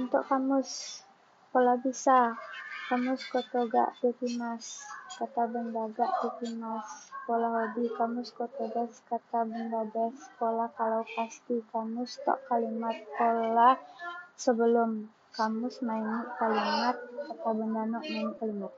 Untuk 0.00 0.22
kamus. 0.32 0.70
Pola 1.52 1.74
bisa 1.84 2.32
kamus 2.88 3.20
koto 3.32 3.60
gak 3.74 3.90
dikimas, 4.00 4.64
kata 5.18 5.42
benda 5.52 5.84
gak 5.92 6.12
pola 7.26 7.48
hobi 7.56 7.84
kamus 7.98 8.28
koto 8.38 8.64
das 8.74 8.92
kata 9.10 9.38
benda 9.44 9.80
das 9.94 10.16
pola 10.40 10.66
kalau 10.78 11.02
pasti. 11.14 11.56
Kamus 11.68 12.16
tok 12.24 12.38
kalimat 12.48 12.96
pola 13.18 13.70
sebelum 14.40 14.90
kamus 15.36 15.76
main 15.84 16.24
kalimat 16.40 16.96
kata 17.28 17.48
benda 17.58 17.82
nok 17.92 18.04
maini 18.08 18.32
kalimat. 18.40 18.72